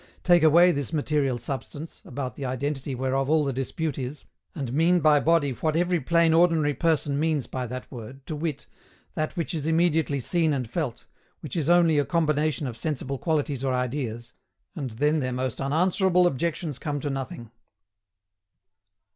Take 0.23 0.41
away 0.41 0.71
this 0.71 0.91
material 0.93 1.37
substance, 1.37 2.01
about 2.05 2.35
the 2.35 2.43
identity 2.43 2.95
whereof 2.95 3.29
all 3.29 3.45
the 3.45 3.53
dispute 3.53 3.99
is, 3.99 4.25
and 4.55 4.73
mean 4.73 4.99
by 4.99 5.19
body 5.19 5.51
what 5.51 5.75
every 5.75 5.99
plain 6.01 6.33
ordinary 6.33 6.73
person 6.73 7.19
means 7.19 7.45
by 7.45 7.67
that 7.67 7.91
word, 7.91 8.25
to 8.25 8.35
wit, 8.35 8.65
that 9.13 9.37
which 9.37 9.53
is 9.53 9.67
immediately 9.67 10.19
seen 10.19 10.53
and 10.53 10.67
felt, 10.67 11.05
which 11.41 11.55
is 11.55 11.69
only 11.69 11.99
a 11.99 12.03
combination 12.03 12.65
of 12.65 12.77
sensible 12.77 13.19
qualities 13.19 13.63
or 13.63 13.75
ideas, 13.75 14.33
and 14.75 14.89
then 14.93 15.19
their 15.19 15.31
most 15.31 15.61
unanswerable 15.61 16.25
objections 16.25 16.79
come 16.79 16.99
to 16.99 17.11
nothing. 17.11 17.51